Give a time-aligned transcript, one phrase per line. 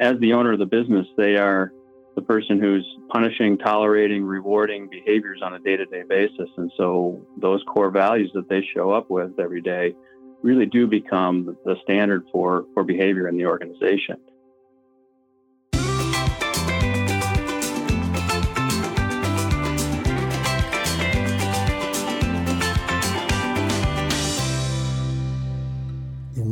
[0.00, 1.72] as the owner of the business, they are
[2.14, 6.48] the person who's punishing, tolerating, rewarding behaviors on a day to day basis.
[6.56, 9.94] And so those core values that they show up with every day
[10.42, 14.16] really do become the standard for, for behavior in the organization.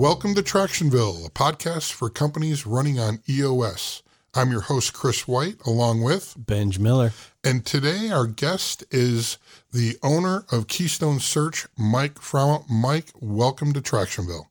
[0.01, 4.03] Welcome to Tractionville, a podcast for companies running on EOS.
[4.32, 7.13] I'm your host, Chris White, along with Benj Miller.
[7.45, 9.36] And today our guest is
[9.75, 12.64] the owner of Keystone Search, Mike Frama.
[12.71, 14.46] Mike, welcome to Tractionville.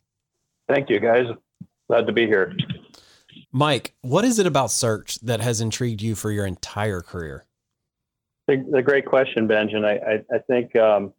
[0.67, 1.25] Thank you, guys.
[1.88, 2.55] Glad to be here.
[3.52, 7.47] Mike, what is it about search that has intrigued you for your entire career?
[8.47, 9.73] It's a great question, Benj.
[9.73, 11.11] And I, I, I think um,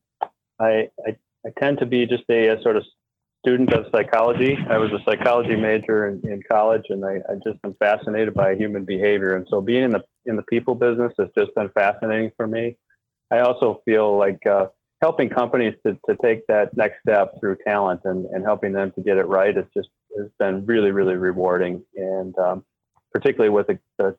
[0.60, 2.84] I, I, I, tend to be just a, a, sort of
[3.40, 4.58] student of psychology.
[4.68, 8.54] I was a psychology major in, in college, and I, I just am fascinated by
[8.54, 9.36] human behavior.
[9.36, 12.76] And so, being in the in the people business has just been fascinating for me.
[13.30, 14.66] I also feel like uh,
[15.00, 19.00] helping companies to, to take that next step through talent and, and helping them to
[19.02, 21.82] get it right has just has been really really rewarding.
[21.96, 22.64] And um,
[23.12, 24.16] particularly with the, the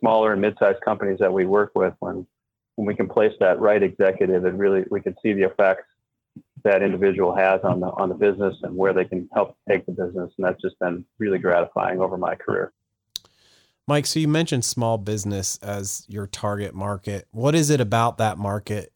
[0.00, 2.26] smaller and mid-sized companies that we work with, when
[2.76, 5.84] when we can place that right executive, and really we can see the effects
[6.64, 9.92] that individual has on the on the business and where they can help take the
[9.92, 10.32] business.
[10.36, 12.72] And that's just been really gratifying over my career.
[13.86, 17.28] Mike so you mentioned small business as your target market.
[17.32, 18.94] What is it about that market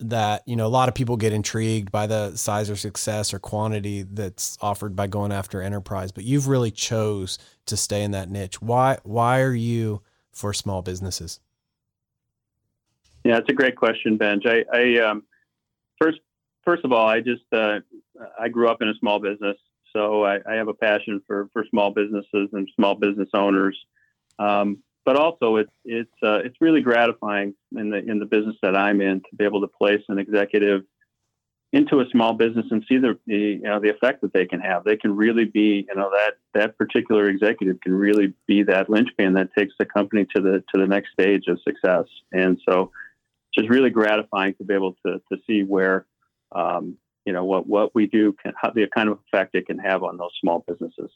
[0.00, 3.38] that you know a lot of people get intrigued by the size or success or
[3.38, 8.28] quantity that's offered by going after enterprise but you've really chose to stay in that
[8.28, 8.60] niche.
[8.60, 11.38] Why why are you for small businesses?
[13.24, 14.46] Yeah it's a great question benj.
[14.46, 15.22] I, I um,
[16.00, 16.18] first
[16.64, 17.80] first of all, I just uh,
[18.38, 19.56] I grew up in a small business,
[19.94, 23.78] so I, I, have a passion for for small businesses and small business owners.
[24.38, 28.76] Um, but also, it's it's uh, it's really gratifying in the in the business that
[28.76, 30.82] I'm in to be able to place an executive
[31.72, 34.60] into a small business and see the, the you know the effect that they can
[34.60, 34.84] have.
[34.84, 39.34] They can really be you know that that particular executive can really be that linchpin
[39.34, 42.06] that takes the company to the to the next stage of success.
[42.32, 42.90] And so,
[43.48, 46.06] it's just really gratifying to be able to to see where
[46.54, 49.78] um, you know what what we do can have the kind of effect it can
[49.78, 51.10] have on those small businesses.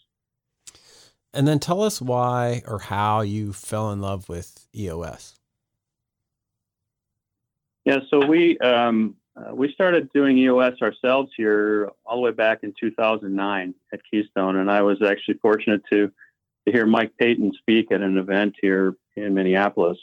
[1.35, 5.35] And then tell us why or how you fell in love with EOS.
[7.85, 12.61] Yeah, so we um, uh, we started doing EOS ourselves here all the way back
[12.63, 16.11] in 2009 at Keystone, and I was actually fortunate to
[16.67, 19.99] to hear Mike Paton speak at an event here in Minneapolis.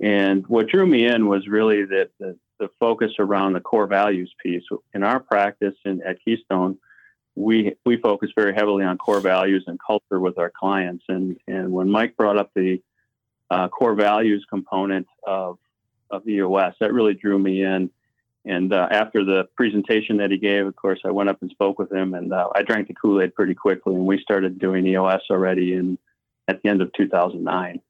[0.00, 4.32] And what drew me in was really that the, the focus around the core values
[4.42, 4.64] piece.
[4.94, 6.78] In our practice in, at Keystone,
[7.34, 11.04] we we focus very heavily on core values and culture with our clients.
[11.08, 12.82] And and when Mike brought up the
[13.50, 15.58] uh, core values component of
[16.10, 17.90] of EOS, that really drew me in.
[18.44, 21.78] And uh, after the presentation that he gave, of course, I went up and spoke
[21.78, 23.94] with him, and uh, I drank the Kool Aid pretty quickly.
[23.94, 25.98] And we started doing EOS already in
[26.48, 27.80] at the end of 2009.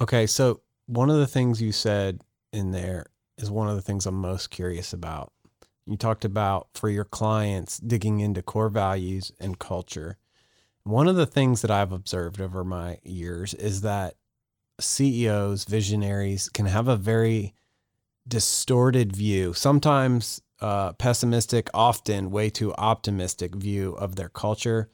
[0.00, 2.20] Okay, so one of the things you said
[2.52, 3.06] in there
[3.38, 5.32] is one of the things I'm most curious about.
[5.86, 10.18] You talked about for your clients digging into core values and culture.
[10.84, 14.14] One of the things that I've observed over my years is that
[14.78, 17.54] CEOs, visionaries can have a very
[18.26, 24.90] distorted view, sometimes uh, pessimistic, often way too optimistic view of their culture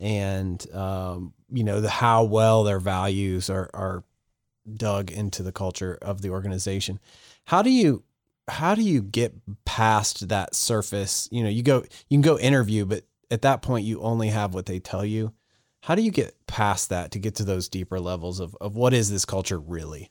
[0.00, 4.02] and um, you know the how well their values are are
[4.76, 6.98] dug into the culture of the organization.
[7.46, 8.04] How do you
[8.48, 9.34] how do you get
[9.64, 11.28] past that surface?
[11.30, 14.54] You know, you go you can go interview, but at that point you only have
[14.54, 15.32] what they tell you.
[15.82, 18.92] How do you get past that to get to those deeper levels of, of what
[18.92, 20.10] is this culture really?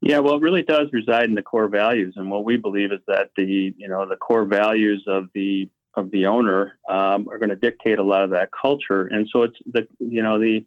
[0.00, 3.00] Yeah, well, it really does reside in the core values, and what we believe is
[3.06, 7.50] that the you know the core values of the of the owner um, are going
[7.50, 10.64] to dictate a lot of that culture, and so it's the you know the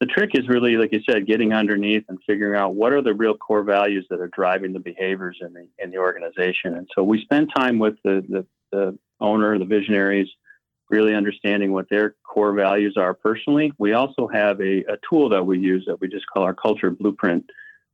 [0.00, 3.14] the trick is really, like you said, getting underneath and figuring out what are the
[3.14, 6.76] real core values that are driving the behaviors in the in the organization.
[6.76, 10.28] And so we spend time with the the, the owner, the visionaries,
[10.90, 13.72] really understanding what their core values are personally.
[13.78, 16.90] We also have a, a tool that we use that we just call our culture
[16.90, 17.48] blueprint,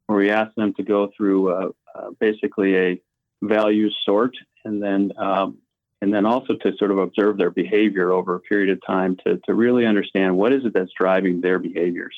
[0.06, 3.02] where we ask them to go through uh, uh, basically a
[3.42, 4.34] values sort
[4.64, 5.58] and then um,
[6.02, 9.38] and then also to sort of observe their behavior over a period of time to,
[9.46, 12.14] to really understand what is it that's driving their behaviors.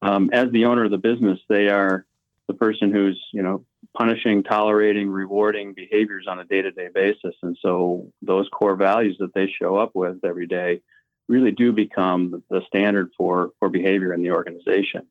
[0.00, 2.06] Um, as the owner of the business, they are
[2.46, 3.66] the person who's you know
[3.96, 9.46] punishing, tolerating, rewarding behaviors on a day-to-day basis, and so those core values that they
[9.60, 10.80] show up with every day
[11.28, 15.06] really do become the standard for for behavior in the organization.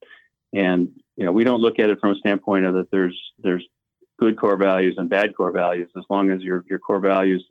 [0.53, 3.63] And you know, we don't look at it from a standpoint of that there's there's
[4.17, 7.45] good core values and bad core values as long as your your core values,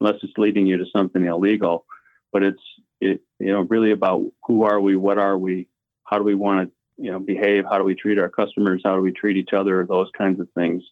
[0.00, 1.84] unless it's leading you to something illegal.
[2.32, 2.62] But it's
[3.00, 5.68] it you know really about who are we, what are we,
[6.04, 8.96] how do we want to you know behave, how do we treat our customers, how
[8.96, 10.82] do we treat each other, those kinds of things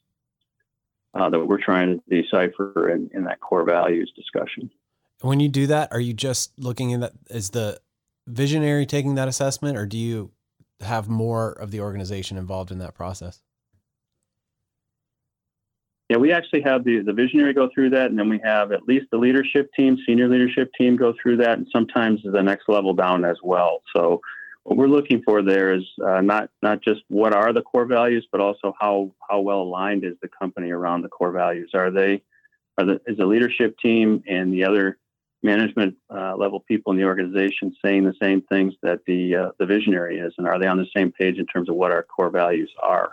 [1.14, 4.70] uh, that we're trying to decipher in, in that core values discussion.
[5.20, 7.12] When you do that, are you just looking at that?
[7.30, 7.80] Is the
[8.26, 10.32] visionary taking that assessment, or do you
[10.80, 13.42] have more of the organization involved in that process?
[16.10, 18.86] Yeah, we actually have the, the visionary go through that, and then we have at
[18.86, 22.92] least the leadership team, senior leadership team go through that, and sometimes the next level
[22.92, 23.80] down as well.
[23.96, 24.20] So,
[24.64, 28.26] what we're looking for there is uh, not not just what are the core values,
[28.30, 31.70] but also how how well aligned is the company around the core values.
[31.74, 32.22] Are they
[32.78, 34.98] are the is the leadership team and the other
[35.42, 39.66] management uh, level people in the organization saying the same things that the uh, the
[39.66, 42.30] visionary is, and are they on the same page in terms of what our core
[42.30, 43.12] values are?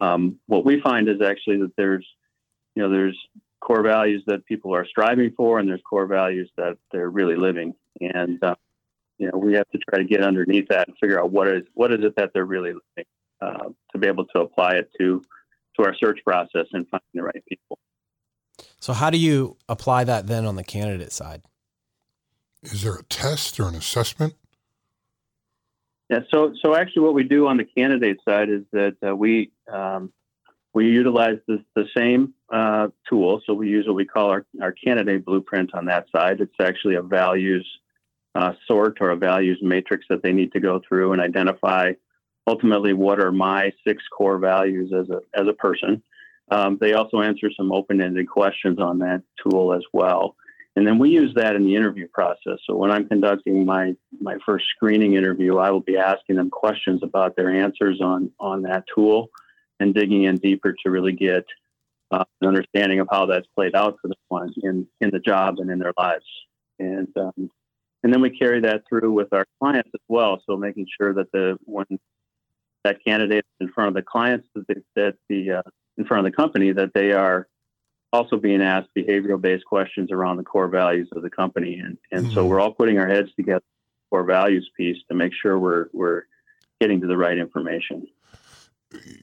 [0.00, 2.06] Um, what we find is actually that there's
[2.74, 3.18] you know, there's
[3.60, 7.74] core values that people are striving for, and there's core values that they're really living.
[8.00, 8.54] And uh,
[9.18, 11.62] you know, we have to try to get underneath that and figure out what is
[11.74, 13.06] what is it that they're really living
[13.40, 15.22] uh, to be able to apply it to
[15.76, 17.78] to our search process and finding the right people.
[18.80, 21.42] So, how do you apply that then on the candidate side?
[22.62, 24.34] Is there a test or an assessment?
[26.10, 29.50] Yeah, so so actually, what we do on the candidate side is that uh, we
[29.72, 30.12] um,
[30.74, 33.40] we utilize the, the same uh, tool.
[33.46, 36.40] So we use what we call our, our candidate blueprint on that side.
[36.40, 37.66] It's actually a values
[38.34, 41.92] uh, sort or a values matrix that they need to go through and identify
[42.46, 46.02] ultimately what are my six core values as a, as a person.
[46.50, 50.36] Um, they also answer some open-ended questions on that tool as well.
[50.74, 52.58] And then we use that in the interview process.
[52.66, 57.02] So when I'm conducting my my first screening interview, I will be asking them questions
[57.02, 59.30] about their answers on on that tool
[59.82, 61.44] and digging in deeper to really get
[62.10, 65.70] uh, an understanding of how that's played out for them in in the job and
[65.70, 66.24] in their lives.
[66.78, 67.50] And um,
[68.02, 70.42] and then we carry that through with our clients as well.
[70.46, 71.86] So making sure that the when
[72.84, 75.62] that candidate is in front of the clients that, they, that the uh,
[75.98, 77.46] in front of the company that they are
[78.12, 82.26] also being asked behavioral based questions around the core values of the company and and
[82.26, 82.34] mm-hmm.
[82.34, 83.64] so we're all putting our heads together
[84.10, 86.24] core values piece to make sure we're we're
[86.80, 88.06] getting to the right information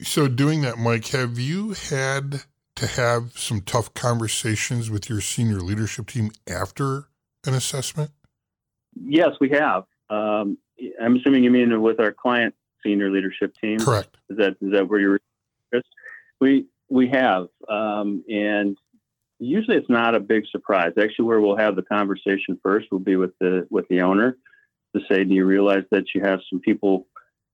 [0.02, 2.42] so doing that, Mike, have you had
[2.76, 7.08] to have some tough conversations with your senior leadership team after
[7.46, 8.10] an assessment?
[8.94, 9.84] Yes, we have.
[10.08, 10.58] Um,
[11.00, 13.78] I'm assuming you mean with our client senior leadership team.
[13.78, 14.16] Correct.
[14.28, 15.20] Is that is that where you're?
[16.40, 18.76] We we have, um, and
[19.38, 20.92] usually it's not a big surprise.
[20.98, 24.36] Actually, where we'll have the conversation first will be with the with the owner
[24.96, 27.06] to say, "Do you realize that you have some people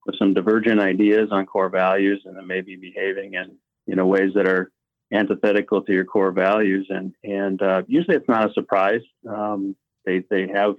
[0.07, 3.57] with some divergent ideas on core values and then maybe behaving in
[3.87, 4.71] you know ways that are
[5.13, 6.87] antithetical to your core values.
[6.91, 9.03] And and uh, usually it's not a surprise.
[9.29, 10.77] Um, they they have at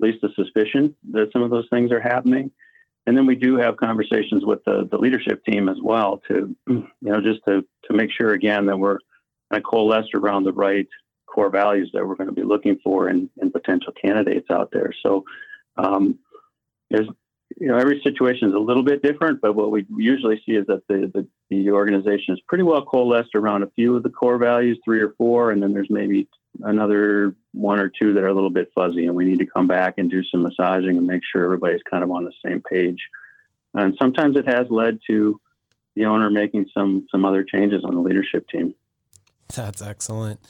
[0.00, 2.50] least a suspicion that some of those things are happening.
[3.06, 6.88] And then we do have conversations with the, the leadership team as well to you
[7.00, 8.98] know just to to make sure again that we're
[9.50, 10.86] kind of coalesced around the right
[11.26, 14.92] core values that we're going to be looking for in, in potential candidates out there.
[15.02, 15.24] So
[15.76, 16.18] um,
[16.90, 17.08] there's
[17.58, 20.66] you know, every situation is a little bit different, but what we usually see is
[20.66, 24.38] that the, the, the, organization is pretty well coalesced around a few of the core
[24.38, 26.28] values, three or four, and then there's maybe
[26.62, 29.66] another one or two that are a little bit fuzzy, and we need to come
[29.66, 32.98] back and do some massaging and make sure everybody's kind of on the same page.
[33.74, 35.40] And sometimes it has led to
[35.96, 38.74] the owner making some some other changes on the leadership team.
[39.54, 40.40] That's excellent,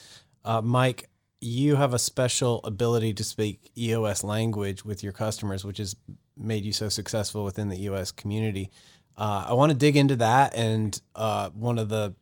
[0.45, 1.09] uh, Mike
[1.41, 5.97] you have a special ability to speak EOS language with your customers, which has
[6.41, 8.71] made you so successful within the EOS community.
[9.17, 12.15] Uh, I want to dig into that and uh, one of the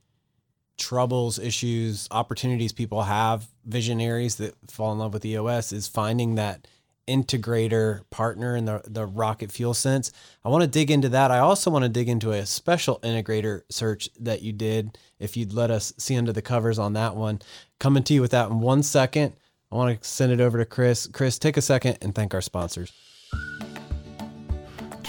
[0.78, 6.66] troubles, issues, opportunities people have, visionaries that fall in love with EOS is finding that
[7.08, 10.12] integrator partner in the, the rocket fuel sense.
[10.44, 11.30] I want to dig into that.
[11.30, 14.98] I also want to dig into a special integrator search that you did.
[15.18, 17.40] If you'd let us see under the covers on that one,
[17.80, 19.34] coming to you with that in one second.
[19.72, 21.06] I want to send it over to Chris.
[21.06, 22.92] Chris, take a second and thank our sponsors.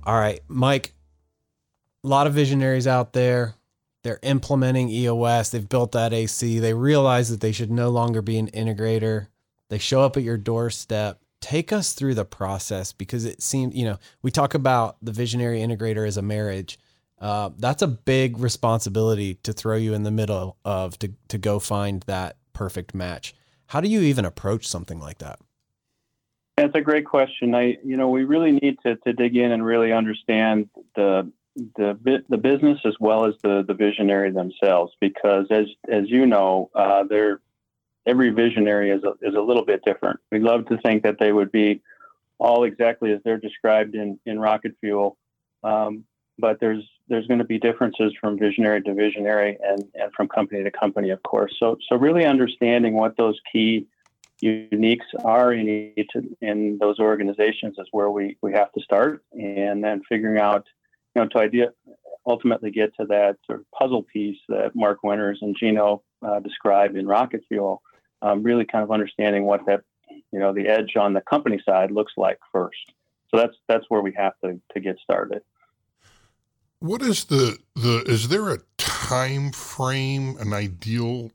[0.09, 0.95] All right, Mike.
[2.03, 3.57] A lot of visionaries out there.
[4.03, 5.50] They're implementing EOS.
[5.50, 6.61] They've built that AC.
[6.61, 9.27] They realize that they should no longer be an integrator.
[9.69, 11.21] They show up at your doorstep.
[11.43, 15.61] Take us through the process because it seems, you know, we talk about the visionary
[15.61, 16.79] integrator as a marriage.
[17.21, 21.59] Uh, that's a big responsibility to throw you in the middle of to, to go
[21.59, 23.35] find that perfect match.
[23.67, 25.38] How do you even approach something like that?
[26.59, 27.55] That's a great question.
[27.55, 31.31] I, you know, we really need to, to dig in and really understand the
[31.77, 36.71] the the business as well as the the visionary themselves, because as as you know,
[36.75, 37.41] uh, they're
[38.07, 40.21] every visionary is a, is a little bit different.
[40.31, 41.83] We'd love to think that they would be
[42.38, 45.17] all exactly as they're described in in rocket fuel,
[45.65, 46.05] um,
[46.38, 50.62] but there's there's going to be differences from visionary to visionary and and from company
[50.62, 51.57] to company, of course.
[51.59, 53.87] So so really understanding what those key
[54.42, 59.83] uniques are in each in those organizations is where we we have to start, and
[59.83, 60.66] then figuring out
[61.14, 61.73] you know to idea
[62.26, 66.97] ultimately get to that sort of puzzle piece that Mark Winters and Gino uh, described
[66.97, 67.83] in Rocket Fuel.
[68.21, 69.83] Um, really, kind of understanding what that
[70.33, 72.92] you know the edge on the company side looks like first.
[73.30, 75.42] So that's that's where we have to to get started.
[76.80, 81.30] What is the the is there a time frame, an ideal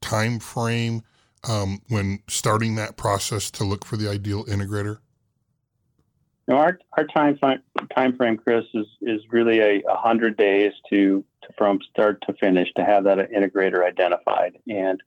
[0.00, 1.02] time frame
[1.48, 4.98] um, when starting that process to look for the ideal integrator?
[6.48, 7.38] Now, our our time
[7.94, 12.34] time frame, Chris, is is really a, a hundred days to, to from start to
[12.34, 14.56] finish to have that integrator identified.
[14.68, 15.02] And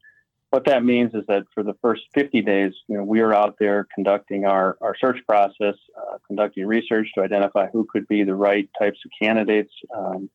[0.50, 3.58] what that means is that for the first 50 days, you know, we are out
[3.60, 8.34] there conducting our, our search process, uh, conducting research to identify who could be the
[8.34, 10.30] right types of candidates, um,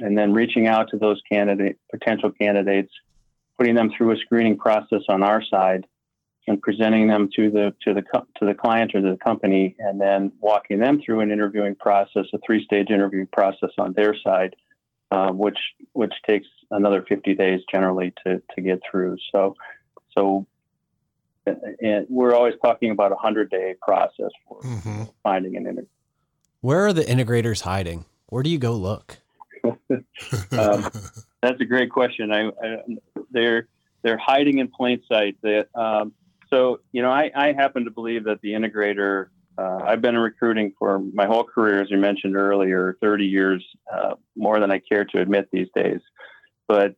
[0.00, 2.92] and then reaching out to those candidate potential candidates
[3.58, 5.86] putting them through a screening process on our side
[6.46, 8.02] and presenting them to the to the
[8.38, 12.38] to the client or the company, and then walking them through an interviewing process, a
[12.44, 14.54] three stage interview process on their side,
[15.10, 15.58] uh, which
[15.92, 19.16] which takes another 50 days generally to to get through.
[19.32, 19.56] So
[20.16, 20.46] so.
[21.46, 25.02] And we're always talking about a hundred day process for mm-hmm.
[25.22, 25.86] finding an integrator.
[26.62, 28.06] Where are the integrators hiding?
[28.30, 29.18] Where do you go look?
[29.92, 30.90] um,
[31.44, 32.32] that's a great question.
[32.32, 32.76] I, I,
[33.30, 33.68] they're
[34.02, 35.36] they're hiding in plain sight.
[35.74, 36.12] Um,
[36.50, 39.28] so you know, I, I happen to believe that the integrator.
[39.56, 44.14] Uh, I've been recruiting for my whole career, as you mentioned earlier, 30 years, uh,
[44.34, 46.00] more than I care to admit these days.
[46.66, 46.96] But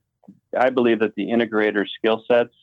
[0.59, 2.55] I believe that the integrator skill sets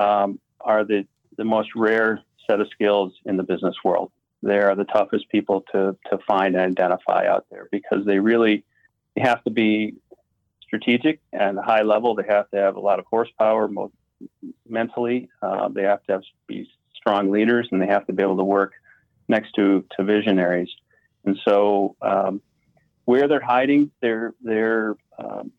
[0.00, 4.10] um, are the, the most rare set of skills in the business world.
[4.42, 8.64] They are the toughest people to, to find and identify out there because they really
[9.16, 9.94] have to be
[10.70, 12.14] strategic and high level.
[12.14, 13.68] They have to have a lot of horsepower
[14.68, 15.28] mentally.
[15.42, 18.44] Uh, they have to have, be strong leaders, and they have to be able to
[18.44, 18.72] work
[19.28, 20.68] next to to visionaries.
[21.24, 22.40] And so, um,
[23.04, 25.50] where they're hiding, they're they're um,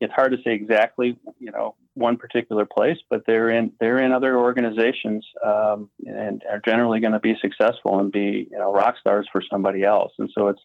[0.00, 4.12] it's hard to say exactly, you know, one particular place, but they're in they're in
[4.12, 8.96] other organizations um, and are generally going to be successful and be you know rock
[9.00, 10.12] stars for somebody else.
[10.18, 10.62] And so it's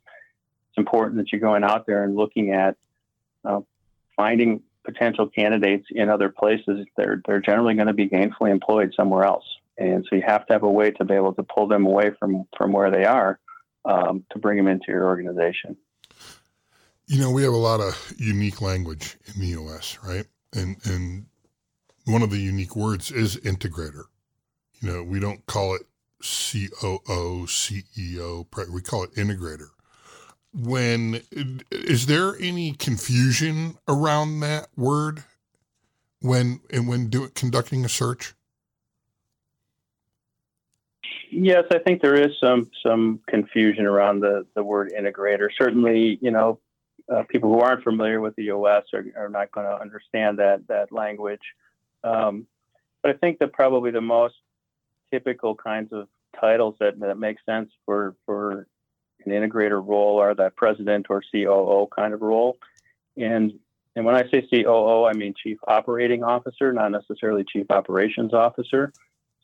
[0.69, 2.77] it's important that you're going out there and looking at
[3.45, 3.61] uh,
[4.15, 9.23] finding potential candidates in other places, they're they're generally going to be gainfully employed somewhere
[9.23, 9.45] else,
[9.77, 12.11] and so you have to have a way to be able to pull them away
[12.19, 13.39] from from where they are
[13.85, 15.75] um, to bring them into your organization.
[17.07, 20.25] You know, we have a lot of unique language in the U.S., right?
[20.53, 21.25] And and
[22.05, 24.05] one of the unique words is integrator.
[24.81, 25.83] You know, we don't call it
[26.21, 29.69] COO, CEO, we call it integrator
[30.55, 31.21] when
[31.71, 35.23] is there any confusion around that word
[36.21, 38.33] when and when do, conducting a search?
[41.31, 45.49] Yes, I think there is some some confusion around the the word integrator.
[45.57, 46.59] Certainly, you know,
[47.13, 50.91] uh, people who aren't familiar with EOS are, are not going to understand that that
[50.91, 51.41] language.
[52.03, 52.47] Um,
[53.03, 54.35] but I think that probably the most
[55.11, 56.07] typical kinds of
[56.39, 58.67] titles that, that make sense for for
[59.25, 62.57] an integrator role or that president or COO kind of role.
[63.17, 63.53] And
[63.95, 68.91] and when I say COO, I mean Chief Operating Officer, not necessarily Chief Operations Officer.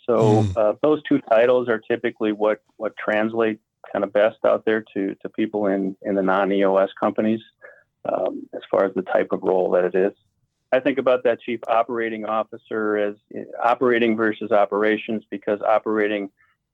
[0.05, 0.57] So mm.
[0.57, 3.59] uh, those two titles are typically what what translate
[3.91, 7.41] kind of best out there to to people in in the non EOS companies
[8.05, 10.13] um, as far as the type of role that it is.
[10.73, 16.29] I think about that Chief Operating Officer as uh, operating versus operations because operating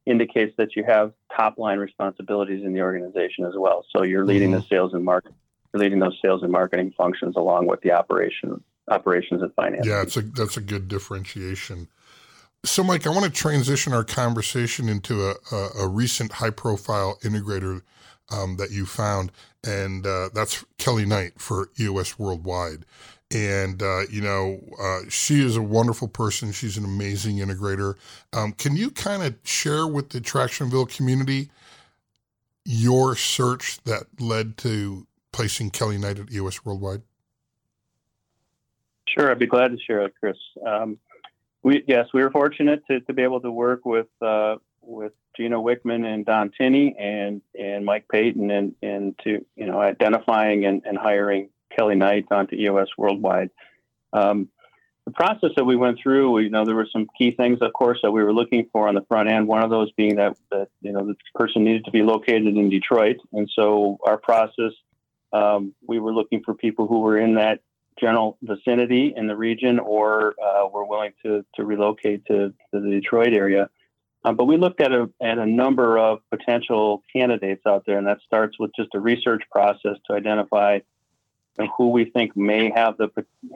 [0.07, 3.85] indicates that you have top line responsibilities in the organization as well.
[3.95, 4.61] So you're leading mm-hmm.
[4.61, 5.33] the sales and market,
[5.73, 9.85] you're leading those sales and marketing functions along with the operation operations and finance.
[9.85, 11.89] Yeah, it's a that's a good differentiation.
[12.63, 17.19] So, Mike, I want to transition our conversation into a, a, a recent high profile
[17.21, 17.81] integrator
[18.31, 19.31] um, that you found,
[19.63, 22.85] and uh, that's Kelly Knight for EOS Worldwide.
[23.29, 26.53] And, uh, you know, uh, she is a wonderful person.
[26.53, 27.95] She's an amazing integrator.
[28.31, 31.49] Um, can you kind of share with the Tractionville community
[32.63, 37.01] your search that led to placing Kelly Knight at EOS Worldwide?
[39.07, 40.37] Sure, I'd be glad to share it, Chris.
[40.65, 40.97] Um,
[41.63, 45.61] we yes, we were fortunate to, to be able to work with uh, with Gino
[45.61, 50.83] Wickman and Don Tinney and and Mike Paton and and to you know identifying and,
[50.85, 53.49] and hiring Kelly Knight onto EOS Worldwide.
[54.13, 54.49] Um,
[55.05, 57.99] the process that we went through, you know, there were some key things, of course,
[58.03, 59.47] that we were looking for on the front end.
[59.47, 62.69] One of those being that that you know the person needed to be located in
[62.69, 64.73] Detroit, and so our process,
[65.31, 67.61] um, we were looking for people who were in that
[67.99, 72.89] general vicinity in the region or uh, were willing to, to relocate to, to the
[72.89, 73.69] Detroit area.
[74.23, 78.07] Um, but we looked at a, at a number of potential candidates out there, and
[78.07, 80.79] that starts with just a research process to identify
[81.77, 83.09] who we think may have the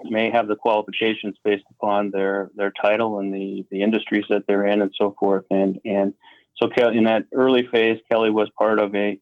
[0.06, 4.66] may have the qualifications based upon their their title and the the industries that they're
[4.66, 5.46] in and so forth.
[5.52, 6.14] And and
[6.56, 9.20] so in that early phase, Kelly was part of a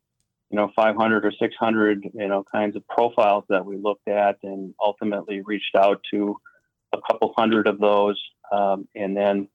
[0.50, 4.74] you know 500 or 600 you know kinds of profiles that we looked at and
[4.84, 6.38] ultimately reached out to
[6.94, 8.20] a couple hundred of those
[8.52, 9.48] um, and then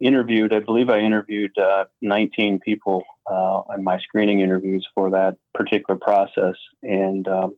[0.00, 5.36] interviewed i believe i interviewed uh, 19 people uh, on my screening interviews for that
[5.52, 7.54] particular process and um,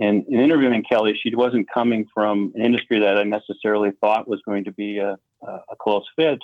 [0.00, 4.40] and in interviewing kelly she wasn't coming from an industry that i necessarily thought was
[4.46, 6.40] going to be a, a close fit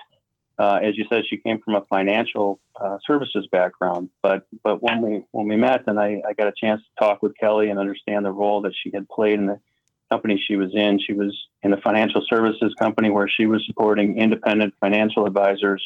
[0.61, 4.11] uh, as you said, she came from a financial uh, services background.
[4.23, 7.23] But but when we when we met, and I, I got a chance to talk
[7.23, 9.59] with Kelly and understand the role that she had played in the
[10.11, 10.99] company she was in.
[10.99, 15.83] She was in the financial services company where she was supporting independent financial advisors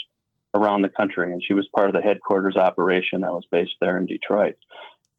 [0.54, 3.96] around the country, and she was part of the headquarters operation that was based there
[3.96, 4.56] in Detroit.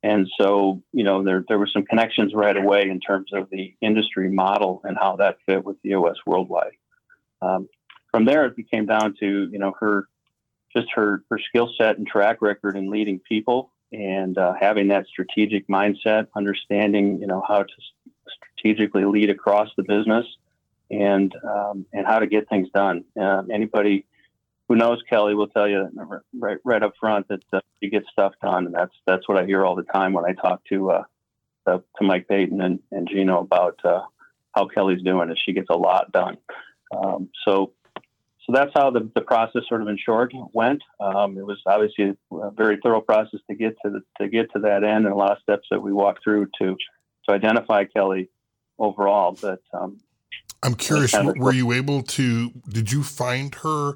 [0.05, 3.73] And so, you know, there there were some connections right away in terms of the
[3.81, 6.73] industry model and how that fit with EOS Worldwide.
[7.41, 7.67] Um,
[8.11, 10.07] from there, it became down to you know her
[10.75, 15.07] just her her skill set and track record in leading people and uh, having that
[15.07, 17.73] strategic mindset, understanding you know how to
[18.27, 20.27] strategically lead across the business
[20.91, 23.05] and um, and how to get things done.
[23.19, 24.05] Uh, anybody
[24.67, 25.89] who knows Kelly will tell you
[26.33, 29.45] right right up front that uh, she gets stuff done, and that's that's what I
[29.45, 31.03] hear all the time when I talk to uh,
[31.67, 34.01] to Mike Paton and, and Gino about uh,
[34.53, 35.29] how Kelly's doing.
[35.29, 36.37] Is she gets a lot done.
[36.95, 37.73] Um, so
[38.45, 40.83] so that's how the, the process sort of in short went.
[40.99, 44.59] Um, it was obviously a very thorough process to get to the, to get to
[44.59, 46.75] that end, and a lot of steps that we walked through to
[47.27, 48.29] to identify Kelly
[48.77, 49.37] overall.
[49.39, 49.99] But um,
[50.61, 52.51] I'm curious, kind of were you able to?
[52.69, 53.93] Did you find her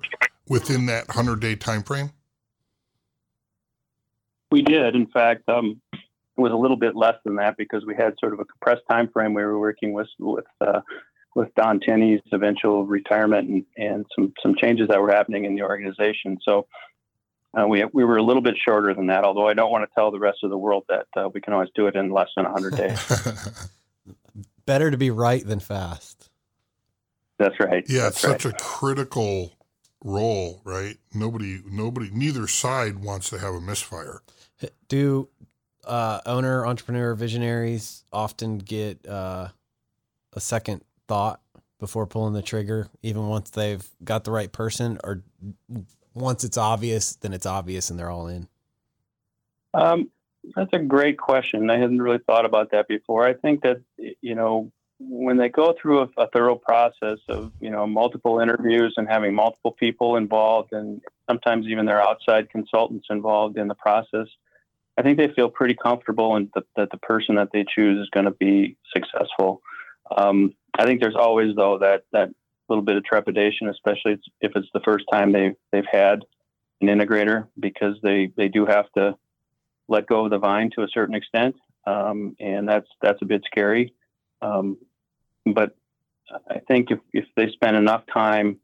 [0.49, 2.11] within that hundred day time frame?
[4.51, 4.95] We did.
[4.95, 5.99] In fact, um, it
[6.41, 9.09] was a little bit less than that because we had sort of a compressed time
[9.09, 9.33] frame.
[9.33, 10.81] We were working with with uh,
[11.35, 15.61] with Don Tinney's eventual retirement and, and some some changes that were happening in the
[15.61, 16.39] organization.
[16.43, 16.65] So
[17.57, 19.23] uh, we we were a little bit shorter than that.
[19.23, 21.53] Although I don't want to tell the rest of the world that uh, we can
[21.53, 23.69] always do it in less than 100 days.
[24.65, 26.29] Better to be right than fast.
[27.37, 27.85] That's right.
[27.87, 28.41] Yeah, That's it's right.
[28.41, 29.53] such a critical
[30.03, 30.97] role, right?
[31.13, 34.21] Nobody, nobody, neither side wants to have a misfire.
[34.87, 35.29] Do
[35.85, 39.49] uh, owner, entrepreneur, visionaries often get uh,
[40.33, 41.41] a second thought
[41.79, 45.23] before pulling the trigger, even once they've got the right person, or
[46.13, 48.47] once it's obvious, then it's obvious and they're all in?
[49.73, 50.11] Um,
[50.55, 51.69] that's a great question.
[51.69, 53.25] I hadn't really thought about that before.
[53.25, 57.69] I think that you know when they go through a, a, thorough process of you
[57.69, 63.57] know multiple interviews and having multiple people involved, and sometimes even their outside consultants involved
[63.57, 64.27] in the process,
[64.97, 68.09] I think they feel pretty comfortable and the, that the person that they choose is
[68.09, 69.61] going to be successful.
[70.15, 72.29] Um, I think there's always though that that
[72.67, 76.25] little bit of trepidation, especially if it's the first time they they've had
[76.81, 79.15] an integrator, because they they do have to
[79.87, 81.55] let go of the vine to a certain extent,
[81.87, 83.93] um, and that's that's a bit scary.
[84.41, 84.77] Um,
[85.45, 85.75] but
[86.49, 88.57] I think if if they spend enough time,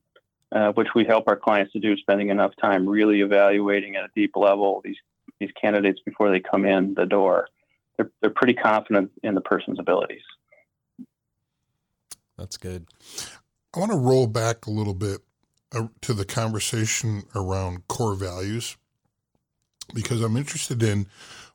[0.51, 4.09] uh, which we help our clients to do, spending enough time really evaluating at a
[4.15, 4.97] deep level these
[5.39, 7.47] these candidates before they come in the door,
[7.97, 10.23] they're they're pretty confident in the person's abilities.
[12.37, 12.87] That's good.
[13.73, 15.21] I want to roll back a little bit
[15.73, 18.77] uh, to the conversation around core values
[19.93, 21.07] because I'm interested in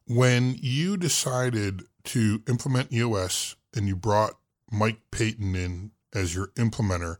[0.06, 4.34] when you decided to implement EOS and you brought
[4.70, 7.16] Mike Paton in as your implementer.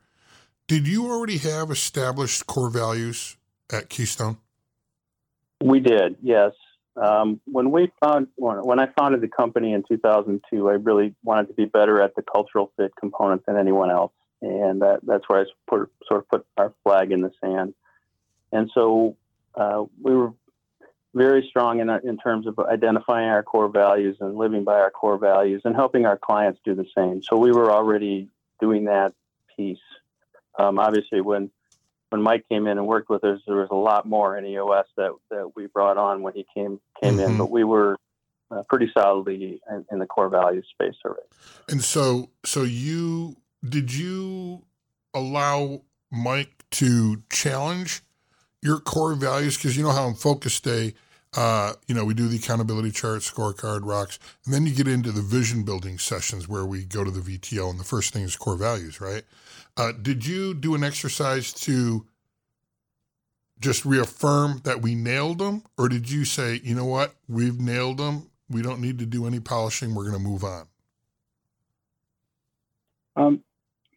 [0.67, 3.37] Did you already have established core values
[3.73, 4.39] at Keystone?
[5.63, 6.53] We did, yes.
[6.97, 11.55] Um, when we found when I founded the company in 2002, I really wanted to
[11.55, 15.45] be better at the cultural fit component than anyone else, and that, that's where I
[15.69, 17.75] put, sort of put our flag in the sand.
[18.53, 19.17] And so
[19.55, 20.33] uh, we were
[21.15, 25.19] very strong in, in terms of identifying our core values and living by our core
[25.19, 27.23] values and helping our clients do the same.
[27.23, 28.29] So we were already
[28.61, 29.13] doing that
[29.57, 29.79] piece.
[30.59, 31.51] Um, obviously, when
[32.11, 34.87] when Mike came in and worked with us, there was a lot more in EOS
[34.97, 37.33] that, that we brought on when he came came mm-hmm.
[37.33, 37.97] in, but we were
[38.51, 41.23] uh, pretty solidly in, in, the core value space already.
[41.69, 44.65] And so, so you did you
[45.15, 48.03] allow Mike to challenge
[48.63, 49.57] your core values?
[49.57, 50.95] Because you know how in Focus Day,
[51.37, 55.13] uh, you know, we do the accountability chart, scorecard, rocks, and then you get into
[55.13, 58.37] the vision building sessions where we go to the VTO, and the first thing is
[58.37, 59.23] core values, right?
[59.77, 62.05] Uh, did you do an exercise to
[63.61, 67.99] just reaffirm that we nailed them, or did you say, you know what, we've nailed
[67.99, 70.67] them, we don't need to do any polishing, we're going to move on?
[73.17, 73.45] Um,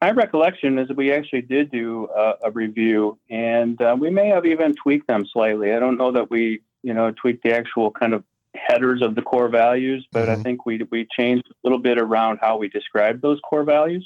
[0.04, 4.28] my recollection is that we actually did do a, a review, and uh, we may
[4.28, 5.72] have even tweaked them slightly.
[5.72, 9.22] I don't know that we, you know, tweaked the actual kind of headers of the
[9.22, 10.42] core values, but mm-hmm.
[10.42, 14.06] I think we we changed a little bit around how we described those core values,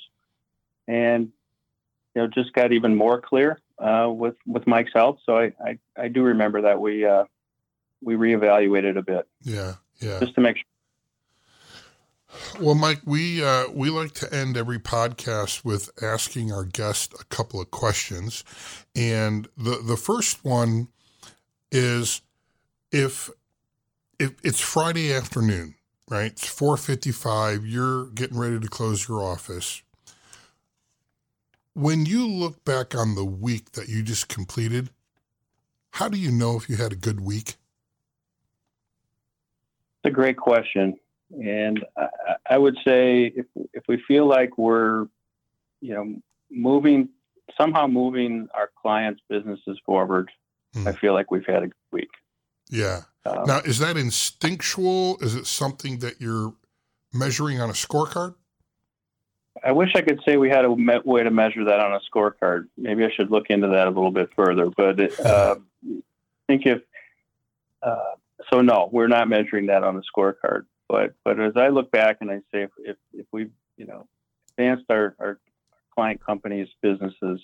[0.87, 1.31] and
[2.13, 5.17] you know, just got even more clear uh, with with Mike's help.
[5.25, 7.23] So I, I, I do remember that we uh,
[8.03, 9.27] we reevaluated a bit.
[9.41, 10.65] Yeah, yeah, just to make sure
[12.59, 17.23] well, Mike, we uh, we like to end every podcast with asking our guest a
[17.25, 18.43] couple of questions,
[18.95, 20.89] and the the first one
[21.71, 22.21] is
[22.91, 23.29] if
[24.19, 25.75] if it's Friday afternoon,
[26.09, 26.31] right?
[26.31, 27.65] It's four fifty five.
[27.65, 29.81] You're getting ready to close your office.
[31.73, 34.89] When you look back on the week that you just completed,
[35.91, 37.55] how do you know if you had a good week?
[40.03, 40.97] It's a great question.
[41.31, 42.07] And I,
[42.51, 45.07] I would say if, if we feel like we're,
[45.81, 46.15] you know,
[46.49, 47.09] moving,
[47.59, 50.31] somehow moving our clients' businesses forward,
[50.73, 50.87] hmm.
[50.87, 52.09] I feel like we've had a good week.
[52.69, 53.01] Yeah.
[53.25, 55.17] Um, now, is that instinctual?
[55.21, 56.53] Is it something that you're
[57.13, 58.35] measuring on a scorecard?
[59.63, 61.99] I wish I could say we had a me- way to measure that on a
[62.13, 62.67] scorecard.
[62.77, 64.69] Maybe I should look into that a little bit further.
[64.69, 65.99] But it, uh, I
[66.47, 66.81] think if
[67.81, 68.15] uh,
[68.51, 70.65] so, no, we're not measuring that on a scorecard.
[70.89, 74.07] But but as I look back and I say if if, if we've you know
[74.57, 75.39] advanced our, our
[75.93, 77.41] client companies businesses,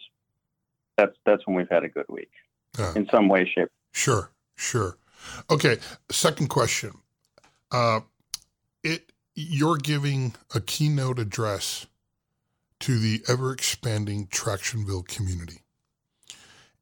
[0.97, 2.31] that's that's when we've had a good week
[2.79, 3.69] uh, in some way, shape.
[3.91, 4.97] Sure, sure.
[5.49, 5.77] Okay.
[6.09, 6.91] Second question.
[7.71, 8.01] Uh,
[8.83, 11.87] it you're giving a keynote address
[12.79, 15.61] to the ever expanding Tractionville community.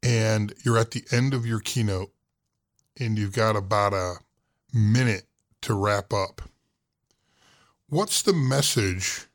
[0.04, 2.12] And you're at the end of your keynote
[3.00, 4.16] and you've got about a
[4.74, 5.26] minute
[5.62, 6.42] to wrap up.
[7.92, 9.28] What's the message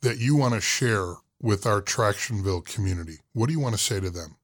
[0.00, 3.18] that you want to share with our Tractionville community?
[3.34, 4.36] What do you want to say to them?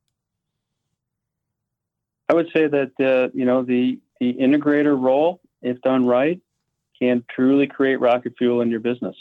[2.29, 6.39] I would say that uh, you know the the integrator role, if done right,
[6.99, 9.17] can truly create rocket fuel in your business.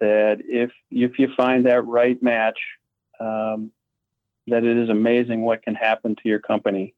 [0.00, 2.58] That if if you find that right match,
[3.20, 3.70] um,
[4.46, 6.94] that it is amazing what can happen to your company,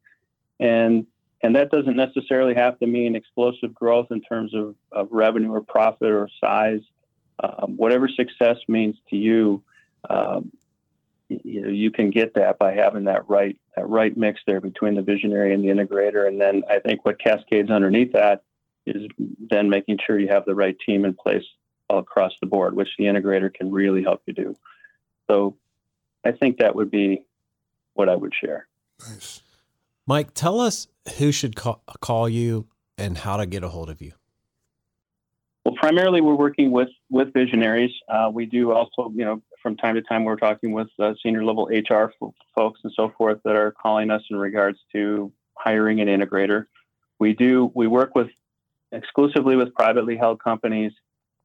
[0.60, 1.08] and
[1.42, 5.60] and that doesn't necessarily have to mean explosive growth in terms of, of revenue or
[5.60, 6.80] profit or size.
[7.38, 9.62] Um, whatever success means to you,
[10.08, 10.50] um,
[11.28, 14.94] you know, you can get that by having that right that right mix there between
[14.94, 16.26] the visionary and the integrator.
[16.26, 18.42] And then I think what cascades underneath that
[18.86, 19.08] is
[19.50, 21.44] then making sure you have the right team in place
[21.90, 24.56] all across the board, which the integrator can really help you do.
[25.28, 25.56] So
[26.24, 27.24] I think that would be
[27.94, 28.68] what I would share.
[29.00, 29.42] Nice.
[30.06, 30.86] Mike, tell us
[31.18, 34.12] who should call, call you and how to get a hold of you.
[35.64, 37.90] Well, primarily we're working with with visionaries.
[38.08, 41.44] Uh, we do also, you know, from time to time we're talking with uh, senior
[41.44, 46.00] level HR f- folks and so forth that are calling us in regards to hiring
[46.00, 46.66] an integrator.
[47.18, 48.28] We do we work with
[48.92, 50.92] exclusively with privately held companies.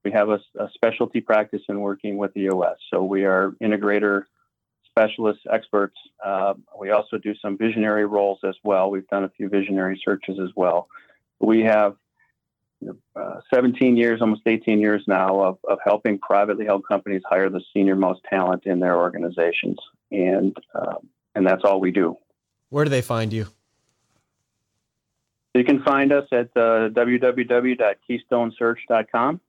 [0.06, 4.26] We have a, a specialty practice in working with EOS, so we are integrator
[4.92, 5.96] specialists, experts.
[6.24, 8.92] Uh, we also do some visionary roles as well.
[8.92, 10.88] We've done a few visionary searches as well.
[11.40, 11.96] We have
[13.16, 17.62] uh, 17 years, almost 18 years now of, of helping privately held companies hire the
[17.74, 19.78] senior most talent in their organizations.
[20.12, 20.96] And, uh,
[21.36, 22.18] and that's all we do.
[22.70, 23.46] Where do they find you?
[25.54, 29.42] You can find us at uh, www.keystonesearch.com.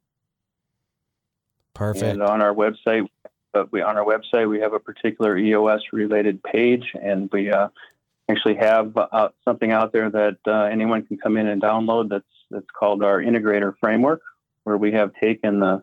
[1.75, 2.05] Perfect.
[2.05, 3.09] And on our website,
[3.53, 7.69] but we on our website we have a particular EOS related page, and we uh,
[8.31, 12.09] actually have uh, something out there that uh, anyone can come in and download.
[12.09, 14.23] That's that's called our integrator framework,
[14.65, 15.83] where we have taken the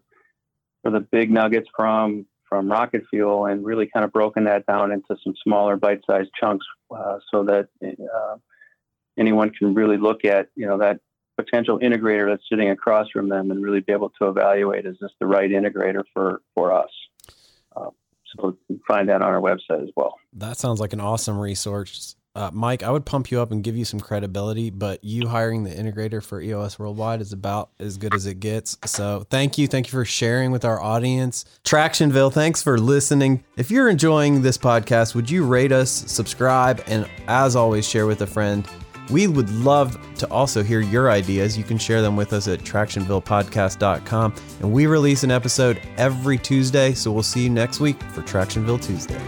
[0.83, 4.91] for the big nuggets from from rocket fuel and really kind of broken that down
[4.91, 8.35] into some smaller bite-sized chunks, uh, so that uh,
[9.17, 10.99] anyone can really look at you know that
[11.37, 15.11] potential integrator that's sitting across from them and really be able to evaluate is this
[15.19, 16.89] the right integrator for for us.
[17.79, 17.89] Uh,
[18.37, 20.15] so find that on our website as well.
[20.33, 22.15] That sounds like an awesome resource.
[22.35, 25.63] Uh, Mike, I would pump you up and give you some credibility, but you hiring
[25.63, 28.77] the integrator for EOS Worldwide is about as good as it gets.
[28.85, 29.67] So thank you.
[29.67, 31.43] Thank you for sharing with our audience.
[31.63, 33.43] Tractionville, thanks for listening.
[33.57, 38.21] If you're enjoying this podcast, would you rate us, subscribe, and as always, share with
[38.21, 38.65] a friend?
[39.09, 41.57] We would love to also hear your ideas.
[41.57, 44.35] You can share them with us at tractionvillepodcast.com.
[44.61, 46.93] And we release an episode every Tuesday.
[46.93, 49.19] So we'll see you next week for Tractionville Tuesday.